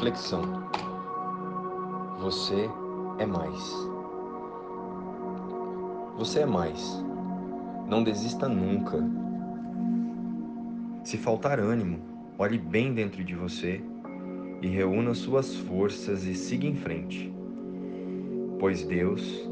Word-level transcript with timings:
Reflexão. 0.00 0.40
Você 2.20 2.70
é 3.18 3.26
mais. 3.26 3.88
Você 6.16 6.40
é 6.40 6.46
mais. 6.46 7.04
Não 7.86 8.02
desista 8.02 8.48
nunca. 8.48 8.96
Se 11.04 11.18
faltar 11.18 11.60
ânimo, 11.60 11.98
olhe 12.38 12.56
bem 12.56 12.94
dentro 12.94 13.22
de 13.22 13.34
você 13.34 13.84
e 14.62 14.68
reúna 14.68 15.12
suas 15.12 15.54
forças 15.54 16.24
e 16.24 16.34
siga 16.34 16.66
em 16.66 16.76
frente. 16.76 17.30
Pois 18.58 18.82
Deus 18.82 19.46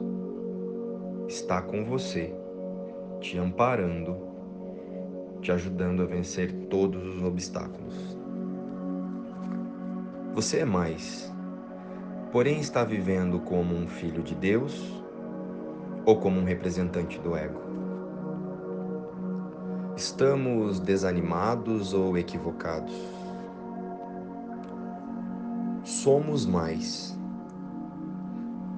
está 1.28 1.60
com 1.60 1.84
você, 1.84 2.34
te 3.20 3.37
amparando, 3.37 4.16
te 5.42 5.52
ajudando 5.52 6.04
a 6.04 6.06
vencer 6.06 6.51
todos 6.70 7.06
os 7.16 7.23
obstáculos. 7.23 8.17
Você 10.38 10.59
é 10.59 10.65
mais, 10.65 11.34
porém 12.30 12.60
está 12.60 12.84
vivendo 12.84 13.41
como 13.41 13.74
um 13.74 13.88
filho 13.88 14.23
de 14.23 14.37
Deus 14.37 15.02
ou 16.06 16.16
como 16.20 16.38
um 16.38 16.45
representante 16.45 17.19
do 17.19 17.34
ego? 17.34 17.60
Estamos 19.96 20.79
desanimados 20.79 21.93
ou 21.93 22.16
equivocados? 22.16 22.95
Somos 25.82 26.46
mais. 26.46 27.18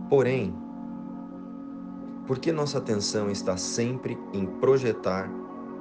Porém, 0.08 0.54
por 2.26 2.38
que 2.38 2.52
nossa 2.52 2.78
atenção 2.78 3.30
está 3.30 3.58
sempre 3.58 4.18
em 4.32 4.46
projetar 4.46 5.30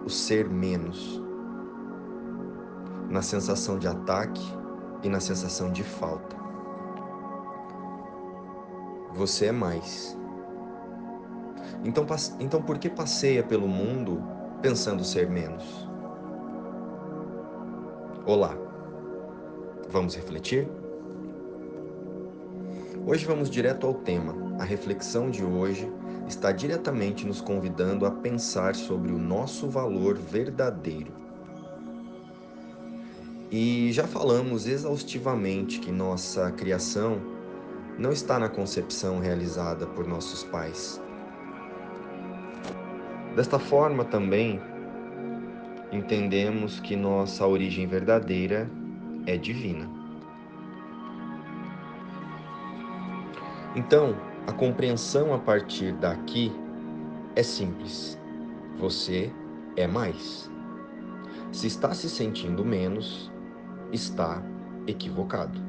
o 0.05 0.09
ser 0.09 0.49
menos? 0.49 1.23
Na 3.09 3.21
sensação 3.21 3.79
de 3.79 3.87
ataque 3.87 4.58
e 5.03 5.09
na 5.09 5.19
sensação 5.19 5.71
de 5.71 5.83
falta. 5.83 6.35
Você 9.13 9.47
é 9.47 9.51
mais. 9.51 10.17
Então, 11.83 12.05
então 12.39 12.61
por 12.61 12.77
que 12.77 12.89
passeia 12.89 13.43
pelo 13.43 13.67
mundo 13.67 14.21
pensando 14.61 15.03
ser 15.03 15.29
menos? 15.29 15.87
Olá, 18.25 18.55
vamos 19.89 20.15
refletir? 20.15 20.67
Hoje 23.05 23.25
vamos 23.25 23.49
direto 23.49 23.87
ao 23.87 23.93
tema. 23.93 24.35
A 24.59 24.63
reflexão 24.63 25.31
de 25.31 25.43
hoje 25.43 25.91
está 26.27 26.51
diretamente 26.51 27.25
nos 27.25 27.41
convidando 27.41 28.05
a 28.05 28.11
pensar 28.11 28.75
sobre 28.75 29.11
o 29.11 29.17
nosso 29.17 29.67
valor 29.69 30.15
verdadeiro 30.15 31.28
e 33.51 33.91
já 33.91 34.05
falamos 34.05 34.67
exaustivamente 34.67 35.79
que 35.79 35.91
nossa 35.91 36.51
criação 36.51 37.19
não 37.97 38.11
está 38.11 38.37
na 38.37 38.47
concepção 38.47 39.19
realizada 39.19 39.87
por 39.87 40.07
nossos 40.07 40.43
pais. 40.43 41.01
Desta 43.35 43.57
forma 43.57 44.05
também 44.05 44.61
entendemos 45.91 46.79
que 46.79 46.95
nossa 46.95 47.45
origem 47.47 47.87
verdadeira 47.87 48.69
é 49.25 49.35
divina. 49.35 49.89
Então, 53.75 54.15
a 54.47 54.51
compreensão 54.51 55.33
a 55.33 55.39
partir 55.39 55.93
daqui 55.93 56.51
é 57.35 57.43
simples. 57.43 58.19
Você 58.77 59.31
é 59.75 59.87
mais. 59.87 60.49
Se 61.51 61.67
está 61.67 61.93
se 61.93 62.09
sentindo 62.09 62.63
menos, 62.63 63.31
está 63.91 64.41
equivocado. 64.87 65.59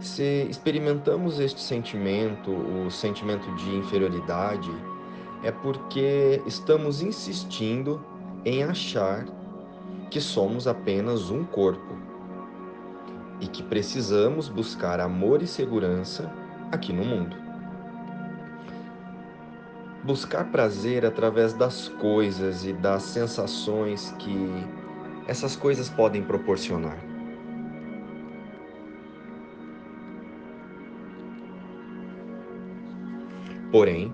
Se 0.00 0.46
experimentamos 0.50 1.38
este 1.38 1.60
sentimento, 1.60 2.50
o 2.50 2.90
sentimento 2.90 3.48
de 3.54 3.76
inferioridade, 3.76 4.70
é 5.42 5.52
porque 5.52 6.42
estamos 6.46 7.02
insistindo 7.02 8.04
em 8.44 8.64
achar 8.64 9.24
que 10.10 10.20
somos 10.20 10.66
apenas 10.66 11.30
um 11.30 11.44
corpo 11.44 11.96
e 13.40 13.46
que 13.46 13.62
precisamos 13.62 14.48
buscar 14.48 15.00
amor 15.00 15.42
e 15.42 15.46
segurança 15.46 16.32
aqui 16.70 16.92
no 16.92 17.04
mundo. 17.04 17.36
Buscar 20.04 20.50
prazer 20.50 21.06
através 21.06 21.52
das 21.52 21.88
coisas 21.88 22.64
e 22.64 22.72
das 22.72 23.04
sensações 23.04 24.12
que 24.18 24.66
essas 25.26 25.56
coisas 25.56 25.88
podem 25.88 26.22
proporcionar. 26.22 26.98
Porém, 33.70 34.12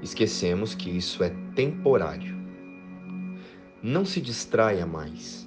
esquecemos 0.00 0.74
que 0.74 0.88
isso 0.90 1.22
é 1.22 1.30
temporário. 1.54 2.34
Não 3.82 4.04
se 4.04 4.20
distraia 4.20 4.86
mais. 4.86 5.46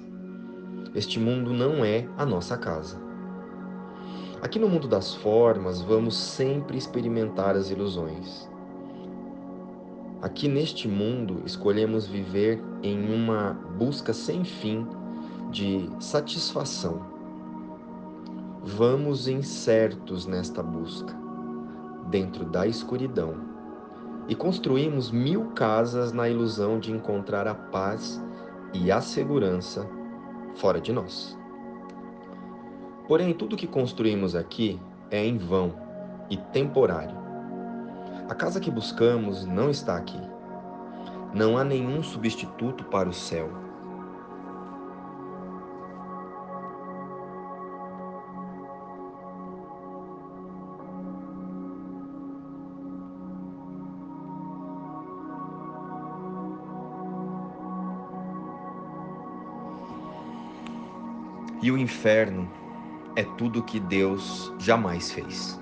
Este 0.94 1.18
mundo 1.18 1.52
não 1.52 1.84
é 1.84 2.08
a 2.16 2.24
nossa 2.24 2.56
casa. 2.56 3.00
Aqui 4.40 4.60
no 4.60 4.68
mundo 4.68 4.86
das 4.86 5.16
formas, 5.16 5.80
vamos 5.80 6.16
sempre 6.16 6.78
experimentar 6.78 7.56
as 7.56 7.70
ilusões. 7.70 8.48
Aqui 10.22 10.46
neste 10.48 10.86
mundo, 10.86 11.42
escolhemos 11.44 12.06
viver 12.06 12.62
em 12.82 13.12
uma 13.12 13.54
busca 13.76 14.12
sem 14.12 14.44
fim 14.44 14.86
de 15.50 15.88
satisfação. 15.98 17.00
Vamos 18.62 19.28
incertos 19.28 20.26
nesta 20.26 20.62
busca, 20.62 21.14
dentro 22.08 22.44
da 22.44 22.66
escuridão, 22.66 23.34
e 24.28 24.34
construímos 24.34 25.10
mil 25.10 25.46
casas 25.52 26.12
na 26.12 26.28
ilusão 26.28 26.78
de 26.78 26.92
encontrar 26.92 27.46
a 27.46 27.54
paz 27.54 28.22
e 28.74 28.92
a 28.92 29.00
segurança 29.00 29.88
fora 30.56 30.80
de 30.80 30.92
nós. 30.92 31.38
Porém, 33.06 33.32
tudo 33.32 33.56
que 33.56 33.66
construímos 33.66 34.34
aqui 34.34 34.78
é 35.10 35.24
em 35.24 35.38
vão 35.38 35.74
e 36.28 36.36
temporário. 36.36 37.16
A 38.28 38.34
casa 38.34 38.60
que 38.60 38.70
buscamos 38.70 39.46
não 39.46 39.70
está 39.70 39.96
aqui. 39.96 40.20
Não 41.32 41.56
há 41.56 41.64
nenhum 41.64 42.02
substituto 42.02 42.84
para 42.84 43.08
o 43.08 43.14
céu 43.14 43.67
E 61.60 61.72
o 61.72 61.76
inferno 61.76 62.48
é 63.16 63.24
tudo 63.24 63.64
que 63.64 63.80
Deus 63.80 64.52
jamais 64.60 65.10
fez. 65.10 65.60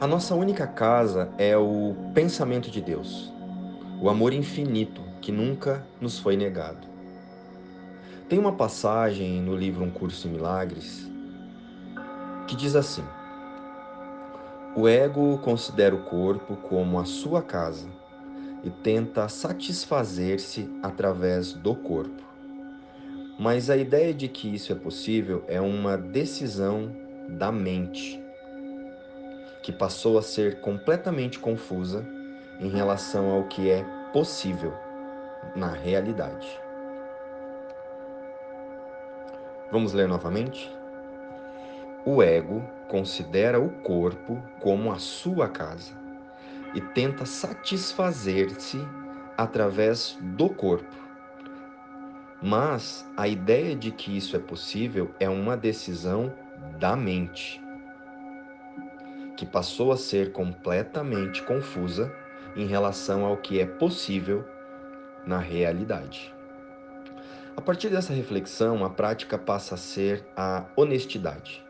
A 0.00 0.06
nossa 0.06 0.36
única 0.36 0.64
casa 0.64 1.32
é 1.38 1.56
o 1.56 1.96
pensamento 2.14 2.70
de 2.70 2.80
Deus, 2.80 3.32
o 4.00 4.08
amor 4.08 4.32
infinito 4.32 5.02
que 5.20 5.32
nunca 5.32 5.84
nos 6.00 6.16
foi 6.16 6.36
negado. 6.36 6.86
Tem 8.28 8.38
uma 8.38 8.52
passagem 8.52 9.40
no 9.40 9.56
livro 9.56 9.82
Um 9.82 9.90
Curso 9.90 10.28
em 10.28 10.30
Milagres 10.30 11.10
que 12.46 12.54
diz 12.54 12.76
assim: 12.76 13.02
O 14.76 14.86
ego 14.86 15.38
considera 15.38 15.96
o 15.96 16.04
corpo 16.04 16.56
como 16.56 17.00
a 17.00 17.04
sua 17.04 17.42
casa 17.42 18.03
e 18.64 18.70
tenta 18.70 19.28
satisfazer-se 19.28 20.68
através 20.82 21.52
do 21.52 21.74
corpo. 21.74 22.22
Mas 23.38 23.68
a 23.68 23.76
ideia 23.76 24.14
de 24.14 24.26
que 24.26 24.54
isso 24.54 24.72
é 24.72 24.74
possível 24.74 25.44
é 25.46 25.60
uma 25.60 25.98
decisão 25.98 26.90
da 27.28 27.52
mente, 27.52 28.22
que 29.62 29.72
passou 29.72 30.18
a 30.18 30.22
ser 30.22 30.60
completamente 30.60 31.38
confusa 31.38 32.06
em 32.60 32.68
relação 32.68 33.30
ao 33.30 33.44
que 33.44 33.70
é 33.70 33.84
possível 34.12 34.72
na 35.54 35.68
realidade. 35.68 36.48
Vamos 39.70 39.92
ler 39.92 40.08
novamente? 40.08 40.72
O 42.06 42.22
ego 42.22 42.62
considera 42.88 43.60
o 43.60 43.70
corpo 43.82 44.40
como 44.60 44.92
a 44.92 44.98
sua 44.98 45.48
casa 45.48 46.03
e 46.74 46.80
tenta 46.80 47.24
satisfazer-se 47.24 48.80
através 49.36 50.18
do 50.20 50.48
corpo. 50.48 50.94
Mas 52.42 53.08
a 53.16 53.26
ideia 53.26 53.74
de 53.74 53.90
que 53.90 54.16
isso 54.16 54.36
é 54.36 54.38
possível 54.38 55.10
é 55.18 55.28
uma 55.28 55.56
decisão 55.56 56.32
da 56.78 56.94
mente, 56.94 57.62
que 59.36 59.46
passou 59.46 59.92
a 59.92 59.96
ser 59.96 60.32
completamente 60.32 61.42
confusa 61.42 62.14
em 62.54 62.66
relação 62.66 63.24
ao 63.24 63.36
que 63.36 63.60
é 63.60 63.66
possível 63.66 64.44
na 65.26 65.38
realidade. 65.38 66.34
A 67.56 67.60
partir 67.60 67.88
dessa 67.88 68.12
reflexão, 68.12 68.84
a 68.84 68.90
prática 68.90 69.38
passa 69.38 69.76
a 69.76 69.78
ser 69.78 70.26
a 70.36 70.64
honestidade. 70.76 71.64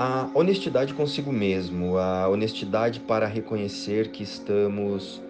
A 0.00 0.30
honestidade 0.32 0.94
consigo 0.94 1.32
mesmo, 1.32 1.98
a 1.98 2.28
honestidade 2.28 3.00
para 3.00 3.26
reconhecer 3.26 4.12
que 4.12 4.22
estamos 4.22 5.20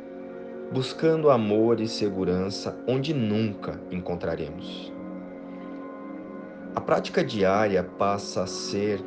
buscando 0.71 1.31
amor 1.31 1.81
e 1.81 1.89
segurança 1.89 2.79
onde 2.87 3.15
nunca 3.15 3.81
encontraremos. 3.91 4.93
A 6.75 6.83
prática 6.83 7.25
diária 7.25 7.83
passa 7.83 8.43
a 8.43 8.47
ser 8.47 9.03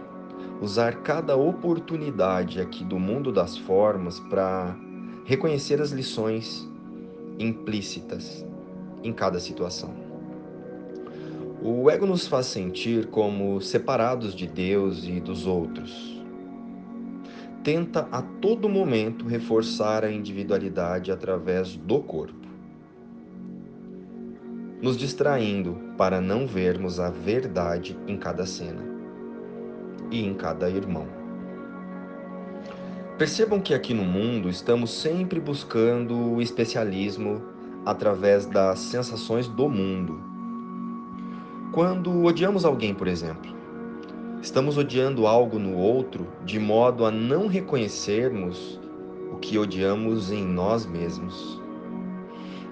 usar 0.60 1.04
cada 1.04 1.38
oportunidade 1.38 2.60
aqui 2.60 2.84
do 2.84 2.98
mundo 2.98 3.31
das 3.31 3.56
formas 3.56 4.19
para 4.19 4.75
reconhecer 5.25 5.80
as 5.80 5.92
lições 5.92 6.68
implícitas 7.38 8.44
em 9.04 9.14
cada 9.14 9.40
situação. 9.40 10.11
O 11.63 11.92
ego 11.92 12.08
nos 12.08 12.25
faz 12.25 12.48
sentir 12.48 13.06
como 13.06 13.62
separados 13.62 14.34
de 14.34 14.48
Deus 14.48 15.06
e 15.06 15.19
dos 15.19 15.46
outros. 15.46 16.19
Tenta 17.63 18.08
a 18.12 18.19
todo 18.19 18.68
momento 18.68 19.28
reforçar 19.28 20.04
a 20.04 20.12
individualidade 20.12 21.12
através 21.12 21.75
do 21.75 22.00
corpo, 22.00 22.48
nos 24.81 24.98
distraindo 24.98 25.78
para 25.96 26.19
não 26.19 26.48
vermos 26.48 27.00
a 27.00 27.12
verdade 27.12 27.96
em 28.07 28.18
cada 28.18 28.48
cena 28.48 28.81
e 30.10 30.25
em 30.25 30.34
cada 30.34 30.68
irmão. 30.68 31.06
Percebam 33.19 33.62
que 33.62 33.75
aqui 33.75 33.94
no 33.94 34.04
mundo 34.04 34.50
estamos 34.50 34.90
sempre 34.90 35.40
buscando 35.40 36.18
o 36.18 36.42
especialismo 36.42 37.40
através 37.86 38.48
das 38.48 38.80
sensações 38.80 39.48
do 39.48 39.69
mundo. 39.69 40.31
Quando 41.71 42.25
odiamos 42.25 42.65
alguém, 42.65 42.94
por 42.94 43.07
exemplo, 43.07 43.50
estamos 44.41 44.77
odiando 44.77 45.25
algo 45.25 45.57
no 45.57 45.77
outro 45.77 46.27
de 46.44 46.59
modo 46.59 47.06
a 47.06 47.12
não 47.12 47.47
reconhecermos 47.47 48.77
o 49.31 49.38
que 49.38 49.57
odiamos 49.57 50.33
em 50.33 50.45
nós 50.45 50.85
mesmos. 50.85 51.62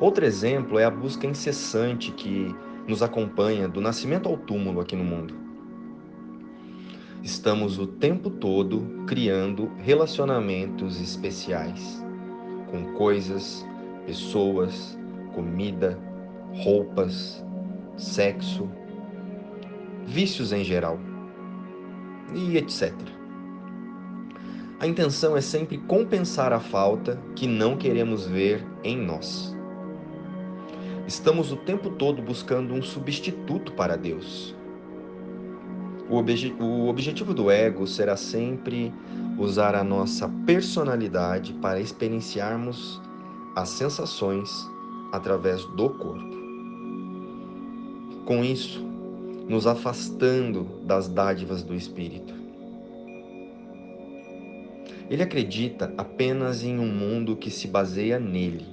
Outro 0.02 0.26
exemplo 0.26 0.78
é 0.78 0.84
a 0.84 0.92
busca 0.92 1.26
incessante 1.26 2.12
que 2.12 2.54
nos 2.86 3.02
acompanha 3.02 3.70
do 3.70 3.80
nascimento 3.80 4.28
ao 4.28 4.36
túmulo 4.36 4.82
aqui 4.82 4.98
no 4.98 5.04
mundo. 5.06 5.34
Estamos 7.24 7.80
o 7.80 7.88
tempo 7.88 8.30
todo 8.30 9.06
criando 9.08 9.72
relacionamentos 9.78 11.00
especiais 11.00 12.06
com 12.70 12.94
coisas, 12.96 13.66
pessoas, 14.06 15.00
comida, 15.34 15.98
roupas, 16.54 17.42
sexo, 17.96 18.70
vícios 20.06 20.52
em 20.52 20.64
geral 20.64 21.00
e 22.34 22.58
etc. 22.58 22.94
A 24.80 24.88
intenção 24.88 25.36
é 25.36 25.42
sempre 25.42 25.78
compensar 25.78 26.54
a 26.54 26.60
falta 26.60 27.20
que 27.36 27.48
não 27.48 27.76
queremos 27.76 28.26
ver 28.26 28.66
em 28.84 28.98
nós. 28.98 29.56
Estamos 31.06 31.52
o 31.52 31.58
tempo 31.58 31.90
todo 31.90 32.22
buscando 32.22 32.74
um 32.74 32.82
substituto 32.82 33.74
para 33.74 33.98
Deus, 33.98 34.56
o, 36.10 36.16
obje 36.16 36.56
o 36.60 36.88
objetivo 36.88 37.34
do 37.34 37.52
ego 37.52 37.86
será 37.86 38.18
sempre 38.18 38.92
usar 39.38 39.76
a 39.76 39.84
nossa 39.84 40.28
personalidade 40.46 41.54
para 41.54 41.80
experienciarmos 41.80 43.00
as 43.56 43.70
sensações 43.70 44.68
através 45.12 45.64
do 45.66 45.90
corpo. 45.92 46.40
Com 48.26 48.44
isso, 48.44 48.89
nos 49.50 49.66
afastando 49.66 50.80
das 50.86 51.08
dádivas 51.08 51.64
do 51.64 51.74
espírito. 51.74 52.36
Ele 55.10 55.24
acredita 55.24 55.92
apenas 55.98 56.64
em 56.64 56.78
um 56.78 56.86
mundo 56.86 57.36
que 57.36 57.50
se 57.50 57.68
baseia 57.68 58.20
nele, 58.20 58.64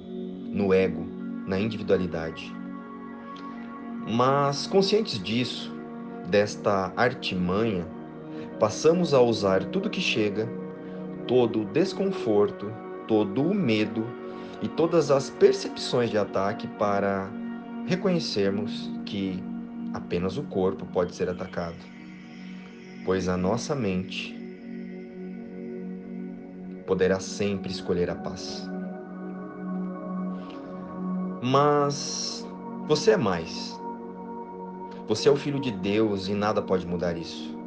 no 0.53 0.71
ego, 0.71 1.03
na 1.47 1.59
individualidade. 1.59 2.55
Mas 4.07 4.67
conscientes 4.67 5.21
disso, 5.21 5.73
desta 6.29 6.93
artimanha, 6.95 7.87
passamos 8.59 9.15
a 9.15 9.19
usar 9.21 9.65
tudo 9.65 9.89
que 9.89 9.99
chega, 9.99 10.47
todo 11.27 11.63
o 11.63 11.65
desconforto, 11.65 12.71
todo 13.07 13.41
o 13.41 13.53
medo 13.53 14.05
e 14.61 14.67
todas 14.67 15.09
as 15.09 15.31
percepções 15.31 16.11
de 16.11 16.19
ataque 16.19 16.67
para 16.67 17.27
reconhecermos 17.87 18.91
que 19.05 19.43
apenas 19.93 20.37
o 20.37 20.43
corpo 20.43 20.85
pode 20.87 21.15
ser 21.15 21.29
atacado, 21.29 21.77
pois 23.05 23.27
a 23.27 23.37
nossa 23.37 23.75
mente 23.75 24.37
poderá 26.85 27.19
sempre 27.19 27.71
escolher 27.71 28.09
a 28.09 28.15
paz. 28.15 28.67
Mas 31.41 32.45
você 32.87 33.11
é 33.11 33.17
mais 33.17 33.77
você 35.07 35.29
é 35.29 35.31
o 35.31 35.37
filho 35.37 35.57
de 35.57 35.71
Deus 35.71 36.27
e 36.27 36.33
nada 36.33 36.61
pode 36.61 36.85
mudar 36.85 37.15
isso. 37.15 37.57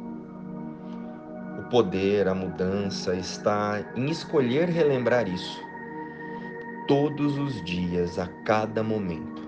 O 1.57 1.63
poder, 1.71 2.27
a 2.27 2.35
mudança 2.35 3.15
está 3.15 3.83
em 3.95 4.11
escolher 4.11 4.69
relembrar 4.69 5.27
isso 5.27 5.59
todos 6.87 7.39
os 7.39 7.63
dias, 7.65 8.19
a 8.19 8.27
cada 8.45 8.83
momento. 8.83 9.40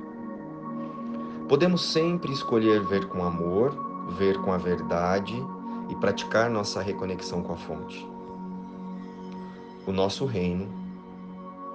Podemos 1.48 1.82
sempre 1.82 2.32
escolher 2.32 2.82
ver 2.82 3.06
com 3.08 3.24
amor, 3.24 3.76
ver 4.18 4.38
com 4.42 4.52
a 4.52 4.58
verdade 4.58 5.36
e 5.90 5.96
praticar 5.96 6.50
nossa 6.50 6.82
reconexão 6.82 7.42
com 7.42 7.54
a 7.54 7.58
fonte. 7.58 8.08
O 9.86 9.92
nosso 9.92 10.26
reino 10.26 10.68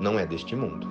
não 0.01 0.19
é 0.19 0.27
deste 0.27 0.57
mundo. 0.57 0.89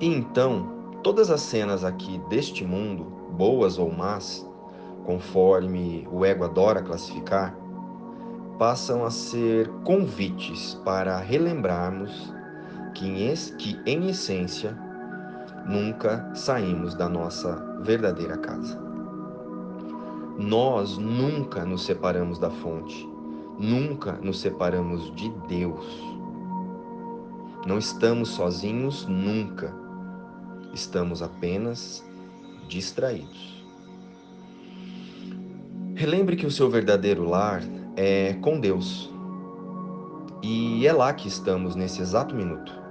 E 0.00 0.06
então, 0.06 0.82
Todas 1.02 1.32
as 1.32 1.40
cenas 1.40 1.82
aqui 1.82 2.18
deste 2.28 2.64
mundo, 2.64 3.04
boas 3.32 3.76
ou 3.76 3.90
más, 3.90 4.48
conforme 5.04 6.06
o 6.12 6.24
ego 6.24 6.44
adora 6.44 6.80
classificar, 6.80 7.56
passam 8.56 9.04
a 9.04 9.10
ser 9.10 9.68
convites 9.82 10.80
para 10.84 11.18
relembrarmos 11.18 12.32
que 12.94 13.08
em, 13.84 14.08
essência, 14.08 14.78
nunca 15.66 16.34
saímos 16.34 16.94
da 16.94 17.08
nossa 17.08 17.56
verdadeira 17.82 18.36
casa. 18.36 18.80
Nós 20.38 20.96
nunca 20.98 21.64
nos 21.64 21.84
separamos 21.84 22.38
da 22.38 22.50
fonte, 22.50 23.08
nunca 23.58 24.12
nos 24.12 24.40
separamos 24.40 25.14
de 25.14 25.28
Deus. 25.48 25.86
Não 27.66 27.78
estamos 27.78 28.30
sozinhos 28.30 29.06
nunca 29.06 29.82
estamos 30.72 31.22
apenas 31.22 32.04
distraídos. 32.68 33.62
Relembre 35.94 36.36
que 36.36 36.46
o 36.46 36.50
seu 36.50 36.70
verdadeiro 36.70 37.28
lar 37.28 37.62
é 37.96 38.34
com 38.34 38.58
Deus. 38.58 39.12
E 40.42 40.86
é 40.86 40.92
lá 40.92 41.12
que 41.12 41.28
estamos 41.28 41.76
nesse 41.76 42.00
exato 42.00 42.34
minuto. 42.34 42.81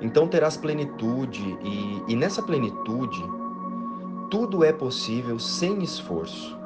Então 0.00 0.28
terás 0.28 0.56
plenitude, 0.56 1.58
e, 1.62 2.02
e 2.08 2.16
nessa 2.16 2.42
plenitude, 2.42 3.22
tudo 4.30 4.62
é 4.62 4.72
possível 4.72 5.38
sem 5.38 5.82
esforço, 5.82 6.58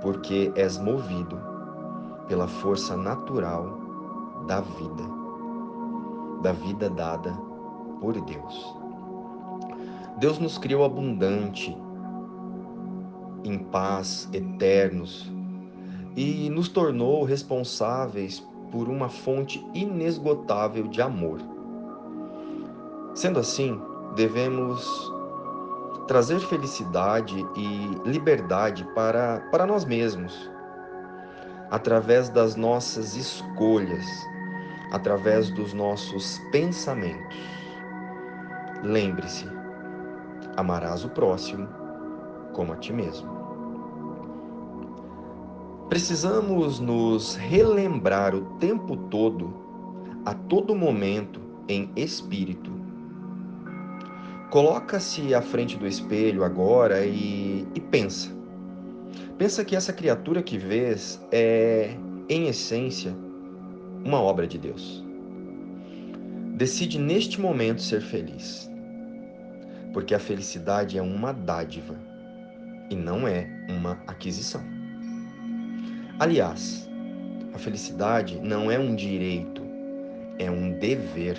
porque 0.00 0.52
és 0.54 0.78
movido 0.78 1.38
pela 2.26 2.48
força 2.48 2.96
natural 2.96 3.78
da 4.46 4.60
vida, 4.60 5.02
da 6.42 6.52
vida 6.52 6.88
dada 6.88 7.32
por 8.00 8.18
Deus. 8.20 8.76
Deus 10.18 10.38
nos 10.38 10.56
criou 10.56 10.84
abundante, 10.84 11.76
em 13.42 13.58
paz, 13.58 14.28
eternos, 14.32 15.30
e 16.16 16.48
nos 16.48 16.68
tornou 16.68 17.24
responsáveis 17.24 18.46
por 18.74 18.88
uma 18.88 19.08
fonte 19.08 19.64
inesgotável 19.72 20.88
de 20.88 21.00
amor. 21.00 21.38
Sendo 23.14 23.38
assim, 23.38 23.80
devemos 24.16 25.12
trazer 26.08 26.40
felicidade 26.40 27.36
e 27.54 28.00
liberdade 28.04 28.84
para, 28.92 29.38
para 29.52 29.64
nós 29.64 29.84
mesmos, 29.84 30.50
através 31.70 32.28
das 32.28 32.56
nossas 32.56 33.14
escolhas, 33.14 34.04
através 34.90 35.50
dos 35.50 35.72
nossos 35.72 36.40
pensamentos. 36.50 37.38
Lembre-se: 38.82 39.46
amarás 40.56 41.04
o 41.04 41.10
próximo 41.10 41.68
como 42.52 42.72
a 42.72 42.76
ti 42.76 42.92
mesmo. 42.92 43.43
Precisamos 45.88 46.80
nos 46.80 47.36
relembrar 47.36 48.34
o 48.34 48.40
tempo 48.58 48.96
todo, 48.96 49.52
a 50.24 50.32
todo 50.32 50.74
momento, 50.74 51.40
em 51.68 51.90
espírito. 51.94 52.72
Coloca-se 54.50 55.34
à 55.34 55.42
frente 55.42 55.76
do 55.76 55.86
espelho 55.86 56.42
agora 56.42 57.04
e, 57.04 57.66
e 57.74 57.80
pensa. 57.80 58.30
Pensa 59.36 59.64
que 59.64 59.76
essa 59.76 59.92
criatura 59.92 60.42
que 60.42 60.56
vês 60.56 61.20
é, 61.30 61.94
em 62.28 62.48
essência, 62.48 63.14
uma 64.04 64.20
obra 64.20 64.46
de 64.46 64.58
Deus. 64.58 65.04
Decide 66.56 66.98
neste 66.98 67.40
momento 67.40 67.82
ser 67.82 68.00
feliz, 68.00 68.70
porque 69.92 70.14
a 70.14 70.18
felicidade 70.18 70.96
é 70.96 71.02
uma 71.02 71.32
dádiva 71.32 71.94
e 72.90 72.94
não 72.94 73.28
é 73.28 73.50
uma 73.68 73.98
aquisição. 74.06 74.62
Aliás, 76.20 76.88
a 77.52 77.58
felicidade 77.58 78.38
não 78.40 78.70
é 78.70 78.78
um 78.78 78.94
direito, 78.94 79.62
é 80.38 80.48
um 80.48 80.78
dever. 80.78 81.36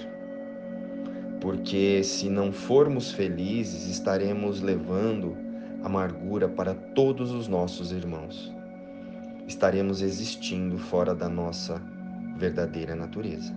Porque 1.40 2.04
se 2.04 2.30
não 2.30 2.52
formos 2.52 3.12
felizes, 3.12 3.88
estaremos 3.88 4.62
levando 4.62 5.38
amargura 5.82 6.50
para 6.50 6.74
todos 6.74 7.32
os 7.32 7.48
nossos 7.48 7.94
irmãos. 7.94 8.54
Estaremos 9.48 10.02
existindo 10.02 10.78
fora 10.78 11.16
da 11.16 11.30
nossa 11.30 11.82
verdadeira 12.38 12.96
natureza. 12.96 13.56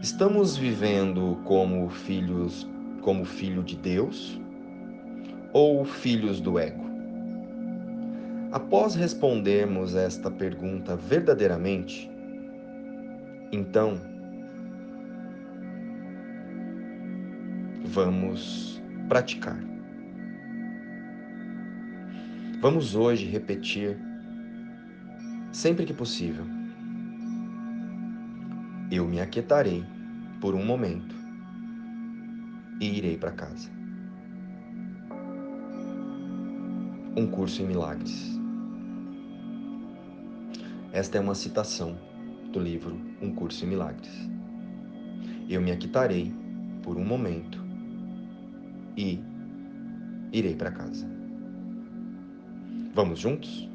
Estamos 0.00 0.56
vivendo 0.56 1.38
como 1.44 1.90
filhos, 1.90 2.66
como 3.02 3.26
filho 3.26 3.62
de 3.62 3.76
Deus 3.76 4.40
ou 5.52 5.84
filhos 5.84 6.40
do 6.40 6.58
ego? 6.58 6.91
Após 8.52 8.94
respondermos 8.94 9.94
esta 9.94 10.30
pergunta 10.30 10.94
verdadeiramente, 10.94 12.10
então 13.50 13.98
vamos 17.86 18.78
praticar. 19.08 19.58
Vamos 22.60 22.94
hoje 22.94 23.24
repetir, 23.24 23.98
sempre 25.50 25.86
que 25.86 25.94
possível, 25.94 26.44
eu 28.90 29.08
me 29.08 29.18
aquietarei 29.18 29.82
por 30.42 30.54
um 30.54 30.62
momento 30.62 31.16
e 32.82 32.98
irei 32.98 33.16
para 33.16 33.32
casa. 33.32 33.70
Um 37.16 37.26
curso 37.26 37.62
em 37.62 37.66
milagres. 37.66 38.41
Esta 40.92 41.16
é 41.16 41.20
uma 41.22 41.34
citação 41.34 41.96
do 42.52 42.60
livro 42.60 43.00
Um 43.22 43.34
Curso 43.34 43.64
em 43.64 43.68
Milagres. 43.68 44.12
Eu 45.48 45.62
me 45.62 45.72
aquitarei 45.72 46.30
por 46.82 46.98
um 46.98 47.04
momento 47.04 47.64
e 48.94 49.18
irei 50.32 50.54
para 50.54 50.70
casa. 50.70 51.08
Vamos 52.94 53.20
juntos? 53.20 53.66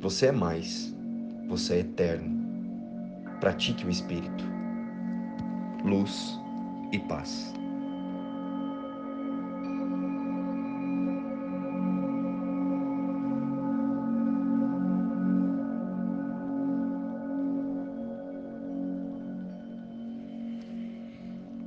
Você 0.00 0.28
é 0.28 0.32
mais, 0.32 0.96
você 1.46 1.74
é 1.74 1.78
eterno. 1.80 2.40
Pratique 3.38 3.84
o 3.84 3.90
espírito. 3.90 4.44
Luz 5.84 6.40
e 6.92 6.98
paz. 6.98 7.59